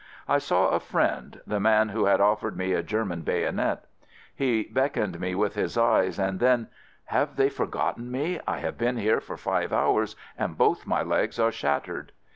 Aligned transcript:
I 0.27 0.39
saw 0.39 0.69
a 0.69 0.79
friend— 0.79 1.39
the 1.45 1.59
man 1.59 1.89
who 1.89 2.05
had 2.05 2.19
offered 2.19 2.57
me 2.57 2.73
a 2.73 2.81
German 2.81 3.21
bayonet. 3.21 3.85
He 4.35 4.63
beckoned 4.63 5.19
me 5.19 5.35
with 5.35 5.53
his 5.53 5.77
eyes 5.77 6.17
and 6.17 6.39
then— 6.39 6.69
"Have 7.15 7.35
they 7.35 7.49
for 7.49 7.67
gotten 7.67 8.09
me? 8.09 8.39
I 8.47 8.57
have 8.61 8.79
been 8.79 8.97
here 8.97 9.19
for 9.21 9.37
five 9.37 9.71
hours 9.71 10.15
and 10.39 10.57
both 10.57 10.87
my 10.87 11.03
legs 11.03 11.37
are 11.37 11.51
shattered." 11.51 12.13